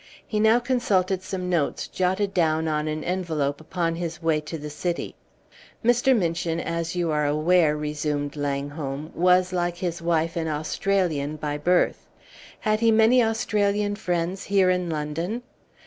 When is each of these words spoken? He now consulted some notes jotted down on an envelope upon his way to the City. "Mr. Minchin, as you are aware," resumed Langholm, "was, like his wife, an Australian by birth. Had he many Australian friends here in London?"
He 0.25 0.39
now 0.39 0.57
consulted 0.57 1.21
some 1.21 1.47
notes 1.47 1.87
jotted 1.87 2.33
down 2.33 2.67
on 2.67 2.87
an 2.87 3.03
envelope 3.03 3.61
upon 3.61 3.93
his 3.97 4.19
way 4.19 4.41
to 4.41 4.57
the 4.57 4.71
City. 4.71 5.13
"Mr. 5.85 6.17
Minchin, 6.17 6.59
as 6.59 6.95
you 6.95 7.11
are 7.11 7.27
aware," 7.27 7.77
resumed 7.77 8.35
Langholm, 8.35 9.11
"was, 9.13 9.53
like 9.53 9.77
his 9.77 10.01
wife, 10.01 10.35
an 10.35 10.47
Australian 10.47 11.35
by 11.35 11.55
birth. 11.59 12.07
Had 12.61 12.79
he 12.79 12.89
many 12.89 13.23
Australian 13.23 13.95
friends 13.95 14.45
here 14.45 14.71
in 14.71 14.89
London?" 14.89 15.43